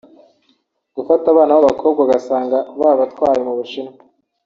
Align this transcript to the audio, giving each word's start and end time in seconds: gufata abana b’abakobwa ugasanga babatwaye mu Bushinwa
gufata 0.95 1.25
abana 1.29 1.51
b’abakobwa 1.57 1.99
ugasanga 2.05 2.57
babatwaye 2.79 3.39
mu 3.47 3.53
Bushinwa 3.57 3.93